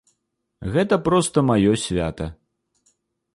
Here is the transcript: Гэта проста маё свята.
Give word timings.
Гэта 0.75 0.95
проста 1.07 1.37
маё 1.51 1.73
свята. 1.85 2.27